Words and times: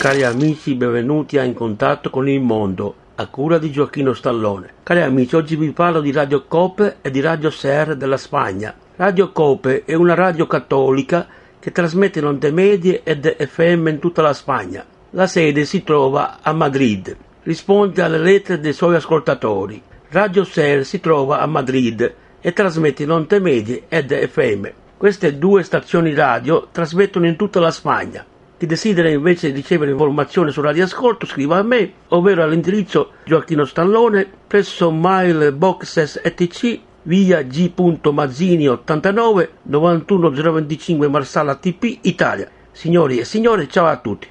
Cari 0.00 0.24
amici, 0.24 0.76
benvenuti 0.76 1.36
a 1.36 1.42
In 1.42 1.52
Contatto 1.52 2.08
con 2.08 2.26
il 2.26 2.40
Mondo, 2.40 2.94
a 3.16 3.26
cura 3.26 3.58
di 3.58 3.70
Gioacchino 3.70 4.14
Stallone. 4.14 4.72
Cari 4.82 5.02
amici, 5.02 5.36
oggi 5.36 5.56
vi 5.56 5.72
parlo 5.72 6.00
di 6.00 6.10
Radio 6.10 6.46
Cope 6.48 6.96
e 7.02 7.10
di 7.10 7.20
Radio 7.20 7.50
Ser 7.50 7.96
della 7.96 8.16
Spagna. 8.16 8.74
Radio 8.96 9.30
Cope 9.30 9.84
è 9.84 9.92
una 9.92 10.14
radio 10.14 10.46
cattolica 10.46 11.26
che 11.58 11.70
trasmette 11.70 12.20
in 12.20 12.24
onde 12.24 12.50
medie 12.50 13.02
ed 13.02 13.36
FM 13.46 13.88
in 13.88 13.98
tutta 13.98 14.22
la 14.22 14.32
Spagna. 14.32 14.86
La 15.10 15.26
sede 15.26 15.66
si 15.66 15.82
trova 15.82 16.38
a 16.40 16.54
Madrid. 16.54 17.14
Risponde 17.42 18.00
alle 18.00 18.16
lettere 18.16 18.58
dei 18.58 18.72
suoi 18.72 18.94
ascoltatori. 18.94 19.82
Radio 20.12 20.44
Ser 20.44 20.86
si 20.86 20.98
trova 21.00 21.40
a 21.40 21.46
Madrid 21.46 22.14
e 22.40 22.52
trasmette 22.54 23.02
in 23.02 23.10
onde 23.10 23.38
medie 23.38 23.82
ed 23.86 24.14
FM. 24.14 24.66
Queste 24.96 25.36
due 25.36 25.62
stazioni 25.62 26.14
radio 26.14 26.68
trasmettono 26.72 27.26
in 27.26 27.36
tutta 27.36 27.60
la 27.60 27.70
Spagna. 27.70 28.24
Chi 28.60 28.66
desidera 28.66 29.08
invece 29.08 29.48
ricevere 29.52 29.90
informazioni 29.90 30.50
su 30.50 30.60
Radio 30.60 30.84
Ascolto 30.84 31.24
scriva 31.24 31.56
a 31.56 31.62
me, 31.62 31.92
ovvero 32.08 32.42
all'indirizzo 32.42 33.12
Gioacchino 33.24 33.64
Stallone 33.64 34.28
presso 34.46 34.90
Mail 34.90 35.52
Boxes 35.52 36.20
ETC 36.22 36.78
via. 37.04 37.42
Mazzini 38.12 38.68
89 38.68 39.50
91025 39.62 41.08
Marsala 41.08 41.54
TP 41.54 42.00
Italia. 42.02 42.50
Signori 42.70 43.16
e 43.16 43.24
signore, 43.24 43.66
ciao 43.66 43.86
a 43.86 43.96
tutti. 43.96 44.28